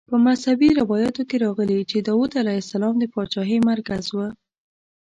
[0.09, 4.27] په مذهبي روایاتو کې راغلي چې د داود علیه السلام د پاچاهۍ مرکز وه.